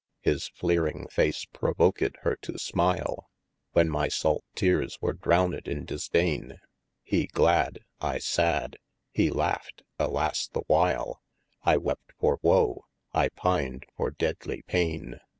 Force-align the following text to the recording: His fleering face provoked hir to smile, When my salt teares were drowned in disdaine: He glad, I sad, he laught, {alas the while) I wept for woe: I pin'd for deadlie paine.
His 0.21 0.47
fleering 0.47 1.05
face 1.09 1.45
provoked 1.45 1.99
hir 2.23 2.35
to 2.41 2.57
smile, 2.57 3.29
When 3.73 3.87
my 3.87 4.07
salt 4.07 4.43
teares 4.55 4.97
were 4.99 5.13
drowned 5.13 5.67
in 5.67 5.85
disdaine: 5.85 6.59
He 7.03 7.27
glad, 7.27 7.81
I 7.99 8.17
sad, 8.17 8.77
he 9.11 9.29
laught, 9.29 9.83
{alas 9.99 10.47
the 10.47 10.63
while) 10.65 11.21
I 11.61 11.77
wept 11.77 12.13
for 12.19 12.39
woe: 12.41 12.85
I 13.13 13.29
pin'd 13.29 13.85
for 13.95 14.09
deadlie 14.09 14.63
paine. 14.65 15.19